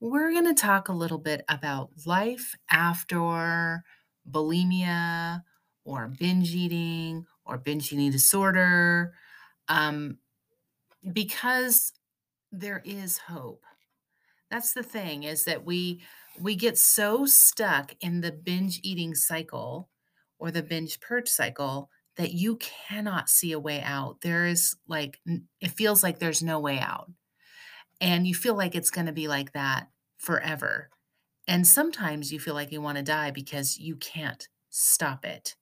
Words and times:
We're 0.00 0.30
going 0.32 0.46
to 0.46 0.60
talk 0.60 0.88
a 0.88 0.92
little 0.92 1.18
bit 1.18 1.44
about 1.48 1.90
life 2.06 2.54
after 2.70 3.82
bulimia 4.30 5.42
or 5.84 6.08
binge 6.08 6.54
eating 6.54 7.26
or 7.44 7.58
binge 7.58 7.92
eating 7.92 8.10
disorder, 8.10 9.14
um, 9.68 10.18
because 11.12 11.92
there 12.52 12.82
is 12.84 13.18
hope. 13.18 13.64
That's 14.50 14.74
the 14.74 14.82
thing 14.82 15.24
is 15.24 15.44
that 15.44 15.64
we 15.64 16.02
we 16.40 16.56
get 16.56 16.78
so 16.78 17.26
stuck 17.26 17.94
in 18.00 18.20
the 18.22 18.32
binge 18.32 18.80
eating 18.82 19.14
cycle 19.14 19.90
or 20.38 20.50
the 20.50 20.62
binge 20.62 21.00
purge 21.00 21.28
cycle 21.28 21.90
that 22.16 22.32
you 22.32 22.56
cannot 22.58 23.28
see 23.28 23.52
a 23.52 23.60
way 23.60 23.82
out. 23.82 24.20
There 24.22 24.46
is 24.46 24.76
like 24.88 25.20
it 25.60 25.70
feels 25.72 26.02
like 26.02 26.18
there's 26.18 26.42
no 26.42 26.60
way 26.60 26.78
out. 26.80 27.10
And 28.00 28.26
you 28.26 28.34
feel 28.34 28.54
like 28.54 28.74
it's 28.74 28.90
going 28.90 29.06
to 29.06 29.12
be 29.12 29.28
like 29.28 29.52
that 29.52 29.90
forever. 30.16 30.90
And 31.46 31.66
sometimes 31.66 32.32
you 32.32 32.40
feel 32.40 32.54
like 32.54 32.72
you 32.72 32.80
want 32.80 32.98
to 32.98 33.04
die 33.04 33.30
because 33.30 33.78
you 33.78 33.96
can't 33.96 34.48
stop 34.70 35.24
it. 35.24 35.56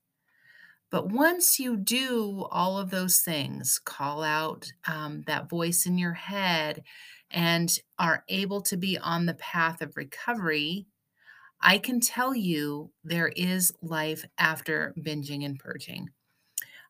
But 0.91 1.09
once 1.11 1.59
you 1.59 1.77
do 1.77 2.45
all 2.51 2.79
of 2.79 2.91
those 2.91 3.21
things, 3.21 3.79
call 3.79 4.23
out 4.23 4.73
um, 4.87 5.23
that 5.23 5.49
voice 5.49 5.85
in 5.87 5.99
your 5.99 6.15
head, 6.15 6.85
and 7.31 7.77
are 7.99 8.25
able 8.29 8.63
to 8.63 8.77
be 8.77 8.97
on 8.99 9.27
the 9.27 9.35
path 9.35 9.83
of 9.83 9.97
recovery, 9.97 10.87
I 11.61 11.79
can 11.79 12.01
tell 12.01 12.35
you 12.35 12.93
there 13.05 13.29
is 13.29 13.75
life 13.83 14.25
after 14.39 14.95
binging 14.99 15.45
and 15.45 15.59
purging. 15.59 16.11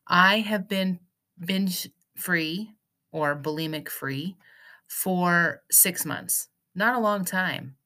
I 0.07 0.39
have 0.39 0.67
been 0.67 0.99
binge 1.39 1.89
free 2.17 2.73
or 3.11 3.35
bulimic 3.35 3.89
free 3.89 4.37
for 4.87 5.63
six 5.71 6.05
months, 6.05 6.49
not 6.75 6.95
a 6.95 6.99
long 6.99 7.25
time, 7.25 7.77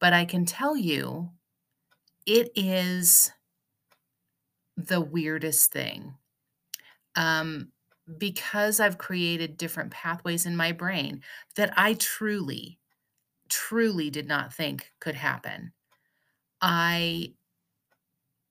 but 0.00 0.12
I 0.12 0.24
can 0.26 0.46
tell 0.46 0.76
you 0.76 1.30
it 2.26 2.50
is 2.56 3.32
the 4.76 5.00
weirdest 5.00 5.72
thing. 5.72 6.14
Um, 7.16 7.72
because 8.18 8.80
I've 8.80 8.98
created 8.98 9.56
different 9.56 9.90
pathways 9.92 10.46
in 10.46 10.56
my 10.56 10.72
brain 10.72 11.22
that 11.56 11.72
I 11.76 11.94
truly, 11.94 12.80
truly 13.48 14.10
did 14.10 14.28
not 14.28 14.54
think 14.54 14.92
could 15.00 15.16
happen. 15.16 15.72
I 16.62 17.34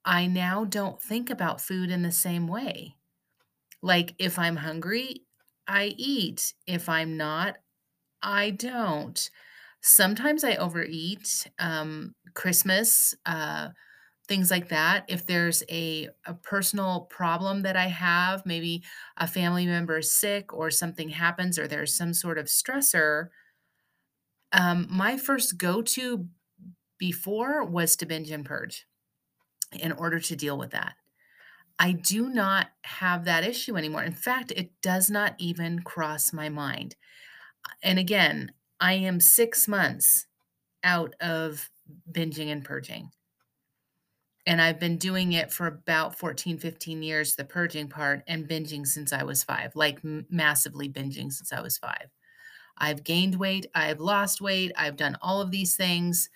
I 0.05 0.27
now 0.27 0.63
don't 0.65 1.01
think 1.01 1.29
about 1.29 1.61
food 1.61 1.91
in 1.91 2.01
the 2.01 2.11
same 2.11 2.47
way. 2.47 2.95
Like 3.81 4.15
if 4.19 4.39
I'm 4.39 4.57
hungry, 4.57 5.25
I 5.67 5.95
eat. 5.97 6.53
If 6.67 6.89
I'm 6.89 7.17
not, 7.17 7.57
I 8.21 8.51
don't. 8.51 9.29
Sometimes 9.81 10.43
I 10.43 10.55
overeat. 10.55 11.47
Um, 11.59 12.15
Christmas, 12.33 13.15
uh, 13.25 13.69
things 14.27 14.51
like 14.51 14.69
that. 14.69 15.05
If 15.09 15.25
there's 15.25 15.63
a, 15.69 16.09
a 16.25 16.35
personal 16.35 17.01
problem 17.09 17.63
that 17.63 17.77
I 17.77 17.87
have, 17.87 18.45
maybe 18.45 18.83
a 19.17 19.27
family 19.27 19.65
member 19.67 19.99
is 19.99 20.13
sick 20.13 20.53
or 20.53 20.71
something 20.71 21.09
happens 21.09 21.59
or 21.59 21.67
there's 21.67 21.95
some 21.97 22.13
sort 22.13 22.37
of 22.37 22.47
stressor, 22.47 23.29
um, 24.51 24.87
my 24.89 25.17
first 25.17 25.57
go 25.57 25.81
to 25.81 26.27
before 26.97 27.65
was 27.65 27.95
to 27.97 28.05
binge 28.05 28.31
and 28.31 28.45
purge 28.45 28.87
in 29.79 29.91
order 29.93 30.19
to 30.19 30.35
deal 30.35 30.57
with 30.57 30.71
that. 30.71 30.95
I 31.79 31.93
do 31.93 32.29
not 32.29 32.69
have 32.83 33.25
that 33.25 33.45
issue 33.45 33.77
anymore. 33.77 34.03
In 34.03 34.13
fact, 34.13 34.51
it 34.55 34.71
does 34.81 35.11
not 35.11 35.35
even 35.39 35.81
cross 35.83 36.33
my 36.33 36.49
mind. 36.49 36.95
And 37.81 37.99
again, 37.99 38.53
I 38.79 38.93
am 38.93 39.19
six 39.19 39.67
months 39.67 40.27
out 40.83 41.15
of 41.21 41.71
binging 42.11 42.47
and 42.47 42.65
purging. 42.65 43.11
And 44.45 44.61
I've 44.61 44.79
been 44.79 44.97
doing 44.97 45.33
it 45.33 45.51
for 45.51 45.67
about 45.67 46.17
14, 46.17 46.57
15 46.57 47.03
years, 47.03 47.35
the 47.35 47.43
purging 47.43 47.89
part, 47.89 48.23
and 48.27 48.47
binging 48.47 48.87
since 48.87 49.11
I 49.11 49.23
was 49.23 49.43
five, 49.43 49.75
like 49.75 49.99
massively 50.03 50.87
binging 50.89 51.31
since 51.31 51.51
I 51.51 51.59
was 51.59 51.77
five. 51.77 52.09
I've 52.77 53.03
gained 53.03 53.35
weight, 53.35 53.67
I've 53.75 53.99
lost 54.01 54.41
weight, 54.41 54.71
I've 54.77 54.97
done 54.97 55.17
all 55.21 55.41
of 55.41 55.51
these 55.51 55.75
things. 55.77 56.29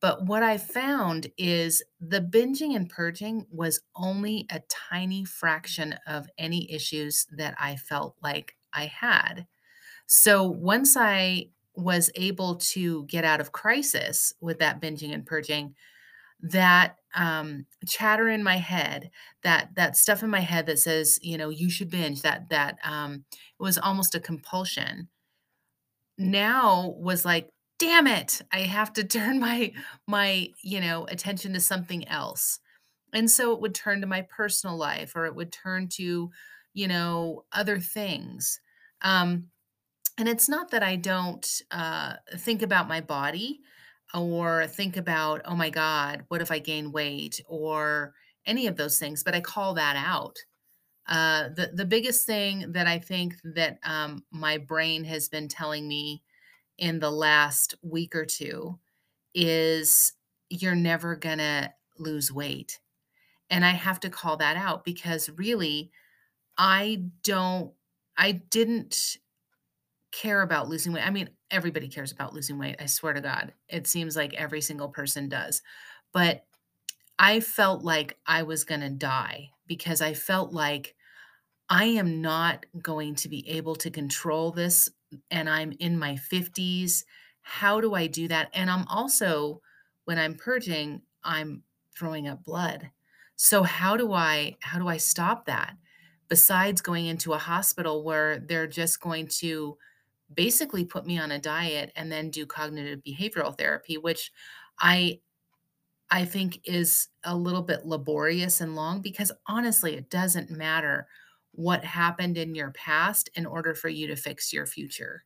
But 0.00 0.26
what 0.26 0.42
I 0.42 0.58
found 0.58 1.28
is 1.38 1.82
the 2.00 2.20
binging 2.20 2.76
and 2.76 2.88
purging 2.90 3.46
was 3.50 3.80
only 3.96 4.46
a 4.50 4.60
tiny 4.68 5.24
fraction 5.24 5.94
of 6.06 6.28
any 6.38 6.70
issues 6.72 7.26
that 7.32 7.56
I 7.58 7.76
felt 7.76 8.16
like 8.22 8.56
I 8.72 8.86
had. 8.86 9.48
So 10.12 10.42
once 10.42 10.96
I 10.96 11.46
was 11.76 12.10
able 12.16 12.56
to 12.56 13.04
get 13.04 13.24
out 13.24 13.40
of 13.40 13.52
crisis 13.52 14.32
with 14.40 14.58
that 14.58 14.80
binging 14.80 15.14
and 15.14 15.24
purging, 15.24 15.76
that 16.40 16.96
um, 17.14 17.66
chatter 17.86 18.28
in 18.28 18.42
my 18.42 18.56
head, 18.56 19.10
that 19.44 19.76
that 19.76 19.96
stuff 19.96 20.22
in 20.24 20.30
my 20.30 20.40
head 20.40 20.66
that 20.66 20.80
says, 20.80 21.20
you 21.22 21.38
know, 21.38 21.50
you 21.50 21.70
should 21.70 21.90
binge, 21.90 22.22
that 22.22 22.48
that 22.50 22.78
um, 22.84 23.24
it 23.32 23.62
was 23.62 23.78
almost 23.78 24.14
a 24.16 24.20
compulsion. 24.20 25.08
Now 26.18 26.94
was 26.98 27.24
like, 27.24 27.48
damn 27.78 28.06
it, 28.06 28.42
I 28.52 28.60
have 28.60 28.92
to 28.94 29.04
turn 29.04 29.38
my 29.40 29.72
my 30.06 30.48
you 30.62 30.80
know 30.80 31.06
attention 31.06 31.52
to 31.54 31.60
something 31.60 32.06
else, 32.08 32.58
and 33.14 33.30
so 33.30 33.52
it 33.54 33.60
would 33.62 33.74
turn 33.76 34.00
to 34.02 34.08
my 34.08 34.22
personal 34.22 34.76
life, 34.76 35.16
or 35.16 35.26
it 35.26 35.36
would 35.36 35.52
turn 35.52 35.88
to, 35.90 36.30
you 36.74 36.88
know, 36.88 37.44
other 37.52 37.80
things. 37.80 38.60
Um, 39.02 39.48
and 40.20 40.28
it's 40.28 40.50
not 40.50 40.70
that 40.70 40.82
I 40.82 40.96
don't 40.96 41.62
uh, 41.70 42.16
think 42.36 42.60
about 42.60 42.88
my 42.88 43.00
body 43.00 43.60
or 44.12 44.66
think 44.66 44.98
about, 44.98 45.40
oh 45.46 45.56
my 45.56 45.70
God, 45.70 46.24
what 46.28 46.42
if 46.42 46.50
I 46.50 46.58
gain 46.58 46.92
weight 46.92 47.40
or 47.48 48.12
any 48.44 48.66
of 48.66 48.76
those 48.76 48.98
things, 48.98 49.24
but 49.24 49.34
I 49.34 49.40
call 49.40 49.72
that 49.74 49.96
out. 49.96 50.36
Uh, 51.08 51.48
the 51.56 51.70
the 51.74 51.86
biggest 51.86 52.26
thing 52.26 52.72
that 52.72 52.86
I 52.86 52.98
think 52.98 53.34
that 53.42 53.78
um, 53.82 54.22
my 54.30 54.58
brain 54.58 55.04
has 55.04 55.30
been 55.30 55.48
telling 55.48 55.88
me 55.88 56.22
in 56.76 57.00
the 57.00 57.10
last 57.10 57.74
week 57.82 58.14
or 58.14 58.26
two 58.26 58.78
is 59.34 60.12
you're 60.50 60.74
never 60.74 61.16
gonna 61.16 61.72
lose 61.98 62.30
weight, 62.30 62.78
and 63.48 63.64
I 63.64 63.70
have 63.70 64.00
to 64.00 64.10
call 64.10 64.36
that 64.36 64.56
out 64.56 64.84
because 64.84 65.30
really 65.30 65.90
I 66.58 67.04
don't 67.24 67.72
I 68.16 68.32
didn't 68.32 69.16
care 70.12 70.42
about 70.42 70.68
losing 70.68 70.92
weight. 70.92 71.06
I 71.06 71.10
mean, 71.10 71.30
everybody 71.50 71.88
cares 71.88 72.12
about 72.12 72.34
losing 72.34 72.58
weight. 72.58 72.76
I 72.80 72.86
swear 72.86 73.12
to 73.12 73.20
God. 73.20 73.52
It 73.68 73.86
seems 73.86 74.16
like 74.16 74.34
every 74.34 74.60
single 74.60 74.88
person 74.88 75.28
does. 75.28 75.62
But 76.12 76.44
I 77.18 77.40
felt 77.40 77.84
like 77.84 78.16
I 78.26 78.42
was 78.42 78.64
going 78.64 78.80
to 78.80 78.90
die 78.90 79.50
because 79.66 80.00
I 80.00 80.14
felt 80.14 80.52
like 80.52 80.94
I 81.68 81.84
am 81.84 82.20
not 82.20 82.66
going 82.82 83.14
to 83.16 83.28
be 83.28 83.48
able 83.48 83.76
to 83.76 83.90
control 83.90 84.50
this. 84.50 84.88
And 85.30 85.48
I'm 85.48 85.72
in 85.78 85.98
my 85.98 86.14
50s. 86.14 87.04
How 87.42 87.80
do 87.80 87.94
I 87.94 88.06
do 88.06 88.26
that? 88.28 88.48
And 88.54 88.70
I'm 88.70 88.86
also, 88.88 89.60
when 90.04 90.18
I'm 90.18 90.34
purging, 90.34 91.02
I'm 91.22 91.62
throwing 91.96 92.26
up 92.28 92.42
blood. 92.44 92.90
So 93.36 93.62
how 93.62 93.96
do 93.96 94.12
I 94.12 94.56
how 94.60 94.78
do 94.78 94.88
I 94.88 94.96
stop 94.98 95.46
that? 95.46 95.74
Besides 96.28 96.80
going 96.80 97.06
into 97.06 97.32
a 97.32 97.38
hospital 97.38 98.04
where 98.04 98.38
they're 98.38 98.66
just 98.66 99.00
going 99.00 99.28
to 99.38 99.76
basically 100.32 100.84
put 100.84 101.06
me 101.06 101.18
on 101.18 101.30
a 101.30 101.38
diet 101.38 101.92
and 101.96 102.10
then 102.10 102.30
do 102.30 102.46
cognitive 102.46 103.00
behavioral 103.06 103.56
therapy, 103.56 103.98
which 103.98 104.30
I 104.78 105.20
I 106.10 106.24
think 106.24 106.60
is 106.64 107.08
a 107.24 107.36
little 107.36 107.62
bit 107.62 107.86
laborious 107.86 108.60
and 108.60 108.74
long 108.74 109.00
because 109.00 109.30
honestly, 109.46 109.94
it 109.94 110.10
doesn't 110.10 110.50
matter 110.50 111.06
what 111.52 111.84
happened 111.84 112.36
in 112.36 112.54
your 112.54 112.72
past 112.72 113.28
in 113.34 113.46
order 113.46 113.74
for 113.74 113.88
you 113.88 114.06
to 114.08 114.16
fix 114.16 114.52
your 114.52 114.66
future, 114.66 115.24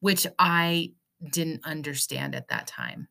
which 0.00 0.26
I 0.38 0.94
didn't 1.32 1.66
understand 1.66 2.34
at 2.34 2.48
that 2.48 2.66
time. 2.66 3.08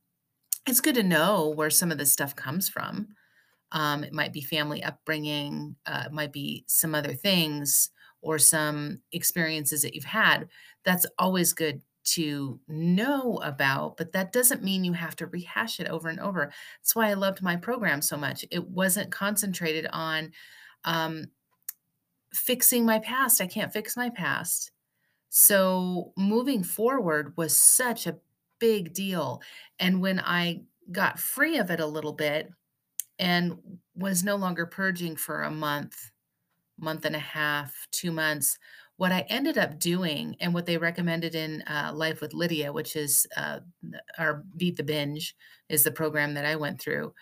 It's 0.68 0.82
good 0.82 0.96
to 0.96 1.04
know 1.04 1.50
where 1.50 1.70
some 1.70 1.92
of 1.92 1.98
this 1.98 2.12
stuff 2.14 2.36
comes 2.36 2.70
from. 2.70 3.10
Um, 3.72 4.04
it 4.04 4.14
might 4.14 4.34
be 4.34 4.42
family 4.42 4.84
upbringing, 4.84 5.76
uh, 5.86 6.06
it 6.08 6.12
might 6.12 6.34
be 6.34 6.66
some 6.68 6.96
other 6.96 7.14
things 7.14 7.92
or 8.22 8.40
some 8.40 9.02
experiences 9.12 9.82
that 9.82 9.96
you've 9.96 10.04
had. 10.04 10.48
That's 10.84 11.06
always 11.18 11.54
good 11.54 11.82
to 12.06 12.60
know 12.68 13.40
about, 13.44 13.98
but 13.98 14.14
that 14.14 14.32
doesn't 14.32 14.64
mean 14.64 14.84
you 14.84 14.94
have 14.94 15.16
to 15.18 15.28
rehash 15.28 15.80
it 15.80 15.88
over 15.88 16.10
and 16.10 16.20
over. 16.20 16.52
That's 16.82 16.96
why 16.96 17.10
I 17.10 17.14
loved 17.14 17.42
my 17.42 17.56
program 17.56 18.02
so 18.02 18.18
much. 18.18 18.46
It 18.52 18.68
wasn't 18.68 19.12
concentrated 19.12 19.88
on 19.92 20.32
um, 20.86 21.26
fixing 22.34 22.86
my 22.86 23.00
past. 23.00 23.42
I 23.42 23.48
can't 23.48 23.74
fix 23.74 23.96
my 23.96 24.10
past. 24.10 24.72
So 25.30 26.14
moving 26.18 26.64
forward 26.64 27.34
was 27.38 27.56
such 27.56 28.08
a 28.08 28.18
big 28.60 28.94
deal. 28.94 29.42
And 29.78 30.02
when 30.02 30.20
I 30.20 30.62
got 30.92 31.20
free 31.20 31.58
of 31.58 31.70
it 31.70 31.80
a 31.80 31.86
little 31.86 32.14
bit, 32.14 32.50
and 33.20 33.58
was 33.96 34.24
no 34.24 34.38
longer 34.38 34.66
purging 34.66 35.16
for 35.16 35.44
a 35.44 35.52
month, 35.52 36.09
month 36.82 37.06
and 37.06 37.16
a 37.16 37.20
half, 37.20 37.88
2 37.92 38.12
months. 38.12 38.58
What 38.98 39.12
I 39.12 39.22
ended 39.30 39.58
up 39.58 39.80
doing 39.80 40.36
and 40.42 40.54
what 40.54 40.66
they 40.66 40.78
recommended 40.78 41.36
in, 41.36 41.62
uh, 41.64 41.92
Life 41.94 42.22
with 42.22 42.34
Lydia, 42.34 42.74
which 42.74 42.96
is, 42.96 43.26
uh, 43.38 43.62
or 44.18 44.44
Beat 44.58 44.78
the 44.78 44.84
Binge 44.84 45.36
is 45.70 45.84
the 45.84 45.92
program 45.92 46.34
that 46.36 46.46
I 46.46 46.56
went 46.58 46.82
through. 46.82 47.14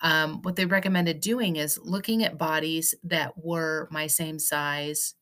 Um, 0.00 0.42
what 0.42 0.56
they 0.56 0.66
recommended 0.66 1.20
doing 1.20 1.56
is 1.56 1.78
looking 1.78 2.24
at 2.24 2.38
bodies 2.38 2.94
that 3.04 3.38
were 3.38 3.88
my 3.90 4.06
same 4.08 4.38
size, 4.38 5.14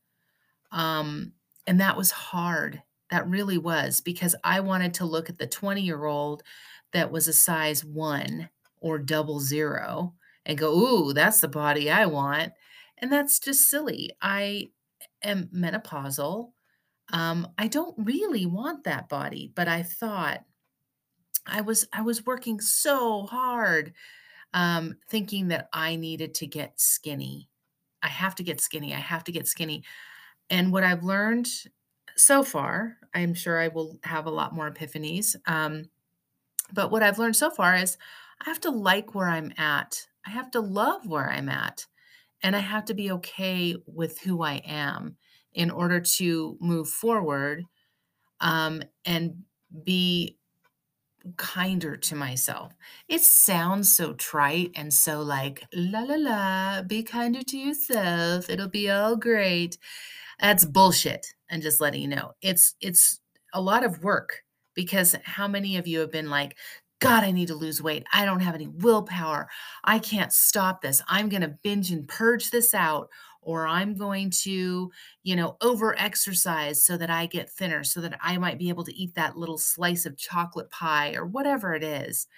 um, 0.73 1.33
and 1.67 1.81
that 1.81 1.97
was 1.97 2.11
hard. 2.11 2.83
That 3.11 3.29
really 3.29 3.59
was 3.59 4.01
because 4.01 4.35
I 4.45 4.61
wanted 4.61 4.95
to 4.95 5.05
look 5.07 5.29
at 5.31 5.39
the 5.39 5.47
twenty-year-old 5.47 6.43
that 6.93 7.13
was 7.13 7.29
a 7.29 7.33
size 7.33 7.85
1 7.85 8.51
or 8.81 8.99
double 8.99 9.41
zero 9.41 10.15
and 10.47 10.59
go, 10.59 10.73
"Ooh, 10.75 11.13
that's 11.13 11.41
the 11.41 11.49
body 11.49 11.91
I 11.91 12.07
want," 12.07 12.53
and 13.03 13.13
that's 13.13 13.41
just 13.41 13.71
silly. 13.71 14.13
I 14.23 14.71
am 15.23 15.49
menopausal. 15.49 16.53
Um, 17.13 17.49
I 17.59 17.69
don't 17.69 17.97
really 17.99 18.47
want 18.47 18.85
that 18.85 19.09
body, 19.11 19.53
but 19.55 19.69
I 19.69 19.83
thought 19.83 20.45
I 21.47 21.61
was 21.61 21.87
I 21.93 22.03
was 22.03 22.25
working 22.25 22.61
so 22.61 23.25
hard, 23.27 23.95
um, 24.55 24.97
thinking 25.09 25.49
that 25.49 25.69
I 25.73 25.97
needed 25.97 26.35
to 26.37 26.47
get 26.47 26.81
skinny. 26.81 27.49
I 28.03 28.09
have 28.09 28.35
to 28.37 28.45
get 28.45 28.61
skinny, 28.61 28.95
I 28.95 28.99
have 28.99 29.25
to 29.25 29.33
get 29.33 29.49
skinny, 29.49 29.85
and 30.51 30.73
what 30.73 30.85
I've 30.85 31.05
learned 31.05 31.49
so 32.17 32.45
far, 32.45 32.99
I'm 33.15 33.35
sure 33.35 33.61
I 33.61 33.69
will 33.69 33.99
have 34.05 34.27
a 34.27 34.31
lot 34.31 34.55
more 34.55 34.71
epiphanies, 34.71 35.37
um, 35.47 35.91
but 36.73 36.91
what 36.91 37.03
I've 37.03 37.19
learned 37.19 37.37
so 37.37 37.51
far 37.51 37.77
is 37.77 37.99
I 38.41 38.51
have 38.51 38.61
to 38.63 38.71
like 38.71 39.15
where 39.15 39.29
I'm 39.29 39.53
at. 39.59 40.07
I 40.27 40.31
have 40.31 40.51
to 40.53 40.61
love 40.61 41.07
where 41.07 41.31
I'm 41.31 41.49
at, 41.49 41.87
and 42.43 42.57
I 42.57 42.61
have 42.61 42.85
to 42.87 42.95
be 42.95 43.13
okay 43.13 43.77
with 43.87 44.19
who 44.21 44.43
I 44.43 44.63
am 44.67 45.17
in 45.55 45.71
order 45.71 46.01
to 46.01 46.57
move 46.61 46.89
forward, 46.89 47.65
um, 48.41 48.83
and 49.07 49.45
be 49.85 50.39
kinder 51.39 51.97
to 51.97 52.17
myself. 52.17 52.73
It 53.09 53.21
sounds 53.23 53.93
so 53.95 54.13
trite 54.15 54.73
and 54.75 54.93
so 54.93 55.23
like, 55.23 55.65
"La, 55.75 56.01
la, 56.01 56.17
la, 56.17 56.83
be 56.83 57.03
kinder 57.03 57.43
to 57.43 57.57
yourself, 57.59 58.51
it'll 58.51 58.69
be 58.69 58.91
all 58.91 59.17
great." 59.17 59.79
That's 60.41 60.65
bullshit, 60.65 61.27
I'm 61.51 61.61
just 61.63 61.81
letting 61.81 62.03
you 62.03 62.09
know. 62.09 62.33
It's 62.43 62.75
it's 62.81 63.21
a 63.55 63.61
lot 63.63 63.85
of 63.85 64.03
work 64.05 64.43
because 64.75 65.17
how 65.25 65.49
many 65.49 65.77
of 65.79 65.87
you 65.89 66.01
have 66.01 66.13
been 66.13 66.31
like, 66.31 66.57
"God, 67.03 67.25
I 67.25 67.33
need 67.33 67.49
to 67.49 67.55
lose 67.57 67.83
weight. 67.83 68.07
I 68.13 68.25
don't 68.25 68.41
have 68.41 68.55
any 68.55 68.69
willpower. 68.69 69.51
I 69.85 69.99
can't 69.99 70.33
stop 70.33 70.83
this. 70.83 71.03
I'm 71.09 71.29
gonna 71.29 71.49
binge 71.63 71.91
and 71.91 72.09
purge 72.09 72.51
this 72.51 72.75
out, 72.75 73.11
or 73.43 73.67
I'm 73.67 73.97
going 73.97 74.31
to, 74.45 74.93
you 75.25 75.37
know, 75.37 75.57
over-exercise 75.63 76.85
so 76.85 76.97
that 76.97 77.11
I 77.11 77.27
get 77.27 77.51
thinner, 77.51 77.85
so 77.85 78.01
that 78.03 78.19
I 78.23 78.39
might 78.39 78.59
be 78.59 78.69
able 78.71 78.85
to 78.85 78.95
eat 78.95 79.17
that 79.17 79.37
little 79.37 79.59
slice 79.59 80.07
of 80.07 80.17
chocolate 80.19 80.71
pie," 80.71 81.15
or 81.15 81.27
whatever 81.27 81.75
it 81.75 81.85
is. 81.85 82.29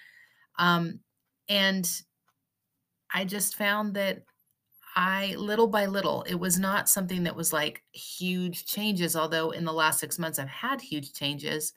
Um, 0.57 1.01
and 1.49 1.89
I 3.13 3.25
just 3.25 3.55
found 3.55 3.93
that 3.95 4.23
I 4.95 5.35
little 5.35 5.67
by 5.67 5.87
little, 5.87 6.23
it 6.23 6.35
was 6.35 6.59
not 6.59 6.89
something 6.89 7.23
that 7.23 7.35
was 7.37 7.53
like 7.53 7.83
huge 7.93 8.65
changes, 8.65 9.15
although 9.15 9.51
in 9.51 9.65
the 9.65 9.73
last 9.73 9.99
6 9.99 10.19
months 10.19 10.39
I've 10.39 10.49
had 10.49 10.81
huge 10.81 11.13
changes. 11.13 11.73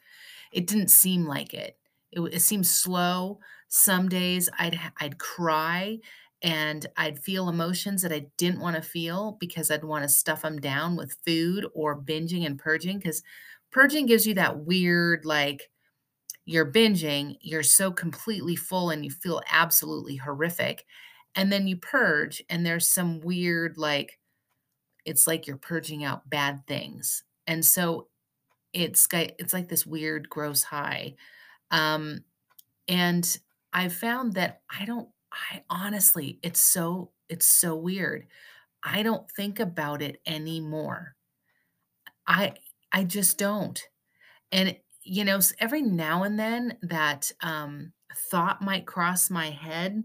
It 0.52 0.66
didn't 0.68 0.90
seem 0.90 1.26
like 1.26 1.54
it. 1.54 1.77
It 2.12 2.20
it 2.20 2.40
seemed 2.40 2.66
slow. 2.66 3.40
Some 3.68 4.08
days 4.08 4.48
I'd 4.58 4.78
I'd 5.00 5.18
cry 5.18 5.98
and 6.42 6.86
I'd 6.96 7.18
feel 7.18 7.48
emotions 7.48 8.02
that 8.02 8.12
I 8.12 8.26
didn't 8.38 8.60
wanna 8.60 8.82
feel 8.82 9.36
because 9.40 9.70
I'd 9.70 9.84
wanna 9.84 10.08
stuff 10.08 10.42
them 10.42 10.60
down 10.60 10.96
with 10.96 11.16
food 11.26 11.66
or 11.74 12.00
binging 12.00 12.46
and 12.46 12.58
purging 12.58 12.98
because 12.98 13.22
purging 13.70 14.06
gives 14.06 14.26
you 14.26 14.34
that 14.34 14.60
weird, 14.60 15.24
like, 15.26 15.70
you're 16.46 16.70
binging, 16.70 17.36
you're 17.42 17.62
so 17.64 17.92
completely 17.92 18.56
full 18.56 18.90
and 18.90 19.04
you 19.04 19.10
feel 19.12 19.42
absolutely 19.50 20.16
horrific, 20.16 20.86
and 21.36 21.52
then 21.52 21.66
you 21.68 21.76
purge 21.78 22.42
and 22.50 22.66
there's 22.66 22.88
some 22.88 23.20
weird, 23.20 23.78
like 23.78 24.18
it's 25.06 25.26
like 25.28 25.46
you're 25.46 25.56
purging 25.58 26.04
out 26.04 26.28
bad 26.30 26.62
things, 26.68 27.24
and 27.46 27.64
so 27.64 28.08
it's 28.74 29.08
it's 29.14 29.52
like 29.54 29.68
this 29.68 29.86
weird 29.86 30.28
gross 30.30 30.62
high. 30.64 31.16
Um, 31.70 32.20
and 32.88 33.38
I 33.72 33.88
found 33.88 34.34
that 34.34 34.62
I 34.70 34.84
don't 34.86 35.08
I 35.32 35.64
honestly, 35.70 36.40
it's 36.42 36.60
so 36.62 37.12
it's 37.28 37.46
so 37.46 37.76
weird. 37.76 38.28
I 38.84 39.02
don't 39.02 39.30
think 39.32 39.60
about 39.60 40.02
it 40.02 40.20
anymore. 40.26 41.16
I 42.26 42.54
I 42.92 43.04
just 43.04 43.38
don't. 43.38 43.80
And, 44.52 44.76
you 45.04 45.24
know, 45.24 45.40
every 45.60 45.82
now 45.82 46.24
and 46.24 46.38
then 46.38 46.78
that, 46.82 47.32
um, 47.42 47.92
thought 48.30 48.62
might 48.62 48.86
cross 48.86 49.30
my 49.30 49.50
head, 49.50 50.04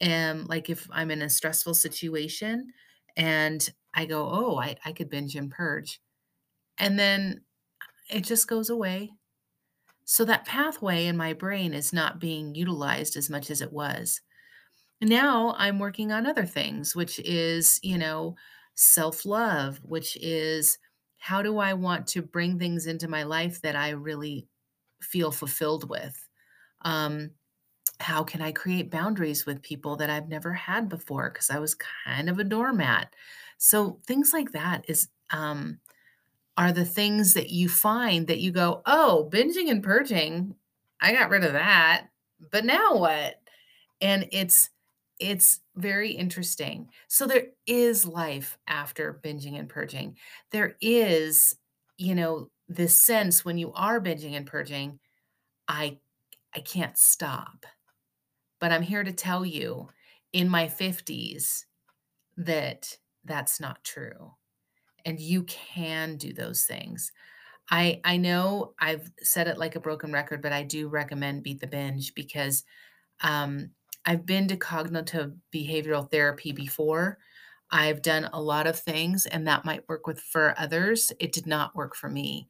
and, 0.00 0.48
like, 0.48 0.70
if 0.70 0.88
I'm 0.92 1.10
in 1.12 1.22
a 1.22 1.30
stressful 1.30 1.74
situation 1.74 2.72
and 3.16 3.68
I 3.94 4.06
go, 4.06 4.28
"Oh, 4.30 4.58
I 4.58 4.76
I 4.84 4.92
could 4.92 5.10
binge 5.10 5.36
and 5.36 5.50
purge," 5.50 6.00
and 6.78 6.98
then 6.98 7.44
it 8.10 8.22
just 8.24 8.48
goes 8.48 8.70
away. 8.70 9.12
So 10.06 10.24
that 10.24 10.46
pathway 10.46 11.06
in 11.06 11.16
my 11.18 11.34
brain 11.34 11.74
is 11.74 11.92
not 11.92 12.20
being 12.20 12.54
utilized 12.54 13.16
as 13.16 13.28
much 13.28 13.50
as 13.50 13.60
it 13.60 13.72
was. 13.72 14.22
Now 15.00 15.54
I'm 15.58 15.78
working 15.78 16.12
on 16.12 16.26
other 16.26 16.46
things, 16.46 16.96
which 16.96 17.18
is, 17.20 17.80
you 17.82 17.98
know, 17.98 18.36
self-love, 18.74 19.78
which 19.84 20.16
is 20.18 20.78
how 21.18 21.42
do 21.42 21.58
I 21.58 21.74
want 21.74 22.06
to 22.08 22.22
bring 22.22 22.58
things 22.58 22.86
into 22.86 23.08
my 23.08 23.24
life 23.24 23.62
that 23.62 23.76
I 23.76 23.90
really 23.90 24.48
feel 25.02 25.32
fulfilled 25.32 25.88
with? 25.90 26.28
Um, 26.82 27.32
how 28.00 28.24
can 28.24 28.42
I 28.42 28.52
create 28.52 28.90
boundaries 28.90 29.46
with 29.46 29.62
people 29.62 29.96
that 29.96 30.10
I've 30.10 30.28
never 30.28 30.52
had 30.52 30.88
before? 30.88 31.30
Because 31.30 31.50
I 31.50 31.58
was 31.58 31.74
kind 31.74 32.28
of 32.30 32.38
a 32.38 32.44
doormat? 32.44 33.14
So 33.58 34.00
things 34.06 34.32
like 34.32 34.52
that 34.52 34.84
is, 34.88 35.08
um, 35.30 35.80
are 36.56 36.72
the 36.72 36.84
things 36.84 37.34
that 37.34 37.50
you 37.50 37.68
find 37.68 38.26
that 38.28 38.40
you 38.40 38.50
go, 38.52 38.82
"Oh, 38.86 39.28
binging 39.32 39.70
and 39.70 39.82
purging, 39.82 40.56
I 41.00 41.12
got 41.12 41.30
rid 41.30 41.44
of 41.44 41.52
that, 41.54 42.08
but 42.50 42.64
now 42.64 42.96
what?" 42.96 43.40
And 44.00 44.28
it's 44.32 44.70
it's 45.20 45.60
very 45.76 46.10
interesting. 46.12 46.90
So 47.08 47.26
there 47.26 47.48
is 47.66 48.04
life 48.06 48.58
after 48.68 49.14
binging 49.24 49.58
and 49.58 49.68
purging. 49.68 50.16
There 50.52 50.76
is, 50.82 51.56
you 51.98 52.14
know, 52.14 52.50
this 52.68 52.94
sense 52.96 53.44
when 53.44 53.58
you 53.58 53.72
are 53.74 54.00
binging 54.00 54.32
and 54.34 54.46
purging, 54.46 55.00
"I 55.68 56.00
I 56.54 56.60
can't 56.60 56.98
stop." 56.98 57.66
But 58.60 58.72
I'm 58.72 58.82
here 58.82 59.04
to 59.04 59.12
tell 59.12 59.44
you 59.46 59.88
in 60.32 60.48
my 60.48 60.68
50s 60.68 61.66
that 62.36 62.98
that's 63.24 63.60
not 63.60 63.84
true, 63.84 64.34
and 65.06 65.20
you 65.20 65.44
can 65.44 66.18
do 66.18 66.34
those 66.34 66.66
things. 66.66 67.12
I 67.70 68.00
I 68.04 68.16
know 68.18 68.74
I've 68.80 69.10
said 69.22 69.48
it 69.48 69.58
like 69.58 69.76
a 69.76 69.80
broken 69.80 70.12
record, 70.12 70.42
but 70.42 70.52
I 70.52 70.62
do 70.62 70.88
recommend 70.88 71.42
Beat 71.44 71.60
the 71.60 71.66
Binge 71.66 72.14
because, 72.14 72.64
um, 73.22 73.70
I've 74.06 74.26
been 74.26 74.48
to 74.48 74.56
cognitive 74.56 75.34
behavioral 75.54 76.10
therapy 76.10 76.52
before. 76.52 77.18
I've 77.70 78.02
done 78.02 78.30
a 78.32 78.40
lot 78.40 78.66
of 78.68 78.78
things, 78.78 79.26
and 79.26 79.46
that 79.48 79.64
might 79.64 79.88
work 79.88 80.06
with 80.06 80.20
for 80.20 80.54
others. 80.58 81.12
It 81.20 81.32
did 81.32 81.46
not 81.46 81.74
work 81.76 81.96
for 81.96 82.08
me. 82.08 82.48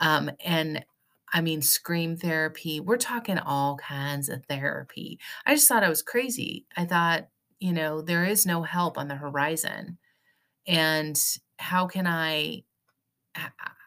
Um, 0.00 0.30
and 0.44 0.84
I 1.32 1.40
mean, 1.40 1.62
scream 1.62 2.16
therapy, 2.16 2.80
we're 2.80 2.96
talking 2.98 3.38
all 3.38 3.76
kinds 3.78 4.28
of 4.28 4.44
therapy. 4.46 5.18
I 5.46 5.54
just 5.54 5.68
thought 5.68 5.84
I 5.84 5.88
was 5.88 6.02
crazy. 6.02 6.66
I 6.76 6.84
thought, 6.86 7.28
you 7.60 7.72
know, 7.72 8.00
there 8.02 8.24
is 8.24 8.46
no 8.46 8.62
help 8.62 8.98
on 8.98 9.08
the 9.08 9.16
horizon, 9.16 9.98
and 10.66 11.20
how 11.58 11.86
can 11.86 12.06
I 12.06 12.64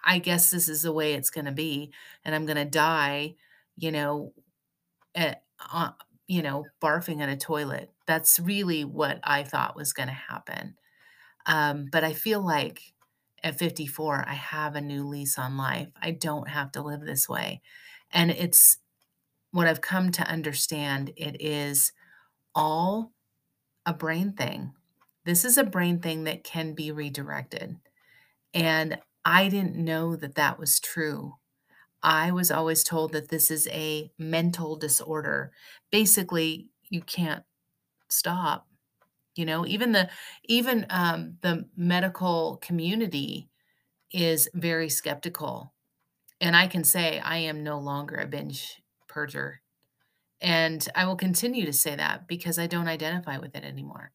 I 0.04 0.20
guess 0.20 0.52
this 0.52 0.70
is 0.70 0.82
the 0.82 0.92
way 0.94 1.14
it's 1.14 1.30
gonna 1.30 1.52
be, 1.52 1.92
and 2.24 2.34
I'm 2.34 2.46
gonna 2.46 2.66
die, 2.66 3.36
you 3.78 3.92
know, 3.92 4.34
eh, 5.16 5.36
uh, 5.74 5.92
you 6.28 6.42
know, 6.44 6.66
barfing 6.82 7.22
in 7.22 7.30
a 7.30 7.38
toilet. 7.38 7.92
That's 8.08 8.40
really 8.40 8.86
what 8.86 9.20
I 9.24 9.44
thought 9.44 9.76
was 9.76 9.94
gonna 9.94 10.14
happen. 10.14 10.76
Um, 11.48 11.88
but 11.92 12.04
I 12.04 12.14
feel 12.14 12.42
like 12.46 12.82
at 13.44 13.60
54, 13.60 14.26
I 14.28 14.34
have 14.34 14.76
a 14.76 14.82
new 14.82 15.08
lease 15.08 15.38
on 15.40 15.58
life. 15.58 15.90
I 16.02 16.12
don't 16.12 16.50
have 16.50 16.72
to 16.74 16.84
live 16.84 17.02
this 17.02 17.30
way, 17.30 17.62
and 18.12 18.32
it's 18.32 18.80
what 19.52 19.68
I've 19.68 19.82
come 19.82 20.12
to 20.14 20.24
understand, 20.30 21.14
it 21.18 21.42
is 21.42 21.94
all 22.56 23.14
a 23.86 23.94
brain 23.94 24.34
thing. 24.34 24.74
This 25.30 25.46
is 25.46 25.58
a 25.60 25.64
brain 25.64 26.00
thing 26.02 26.24
that 26.26 26.44
can 26.44 26.74
be 26.74 26.92
redirected, 26.92 27.78
and 28.54 29.00
I 29.26 29.50
didn't 29.50 29.78
know 29.78 30.16
that 30.18 30.36
that 30.36 30.60
was 30.60 30.80
true. 30.80 31.36
I 32.04 32.32
was 32.32 32.52
always 32.52 32.84
told 32.84 33.14
that 33.14 33.30
this 33.30 33.52
is 33.52 33.68
a 33.72 34.12
mental 34.18 34.78
disorder. 34.78 35.52
Basically, 35.92 36.70
you 36.90 37.02
can't 37.02 37.44
stop, 38.10 38.68
you 39.36 39.46
know? 39.46 39.66
Even 39.68 39.94
the 39.94 40.10
even, 40.46 40.88
um, 40.92 41.38
the 41.42 41.70
medical 41.78 42.58
community 42.58 43.50
is 44.12 44.50
very 44.56 44.90
skeptical, 44.90 45.74
and 46.42 46.56
I 46.56 46.68
can 46.68 46.84
say 46.84 47.20
I 47.20 47.38
am 47.40 47.64
no 47.64 47.80
longer 47.80 48.16
a 48.18 48.28
binge 48.28 48.82
purger, 49.10 49.58
and 50.42 50.88
I 50.96 51.06
will 51.06 51.18
continue 51.18 51.66
to 51.66 51.74
say 51.74 51.96
that 51.96 52.28
because 52.28 52.60
I 52.60 52.68
don't 52.68 52.88
identify 52.90 53.38
with 53.40 53.56
it 53.56 53.64
anymore, 53.66 54.12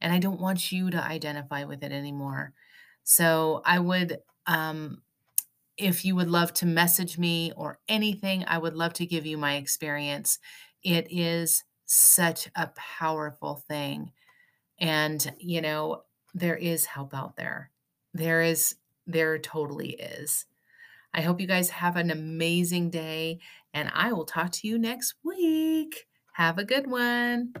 and 0.00 0.12
I 0.12 0.18
don't 0.18 0.40
want 0.40 0.72
you 0.72 0.90
to 0.90 1.02
identify 1.02 1.64
with 1.64 1.82
it 1.84 1.92
anymore. 1.92 2.54
So, 3.04 3.62
I 3.64 3.78
would, 3.78 4.18
um 4.46 5.02
if 5.76 6.04
you 6.04 6.16
would 6.16 6.30
love 6.30 6.54
to 6.54 6.66
message 6.66 7.18
me 7.18 7.52
or 7.56 7.80
anything, 7.88 8.44
I 8.46 8.58
would 8.58 8.74
love 8.74 8.94
to 8.94 9.06
give 9.06 9.26
you 9.26 9.36
my 9.36 9.56
experience. 9.56 10.38
It 10.82 11.08
is 11.10 11.64
such 11.84 12.48
a 12.56 12.68
powerful 12.76 13.56
thing, 13.68 14.12
and, 14.80 15.34
you 15.40 15.60
know, 15.62 16.04
there 16.34 16.56
is 16.56 16.86
help 16.86 17.14
out 17.14 17.36
there. 17.36 17.72
There 18.14 18.42
is 18.42 18.76
there 19.06 19.38
totally 19.38 19.92
is. 19.92 20.46
I 21.14 21.22
hope 21.22 21.40
you 21.40 21.48
guys 21.48 21.70
have 21.70 21.96
an 21.96 22.10
amazing 22.10 22.90
day, 22.90 23.40
and 23.74 23.90
I 23.94 24.12
will 24.12 24.26
talk 24.26 24.52
to 24.52 24.68
you 24.68 24.78
next 24.78 25.16
week. 25.24 26.08
Have 26.34 26.58
a 26.58 26.64
good 26.64 26.88
one. 26.90 27.56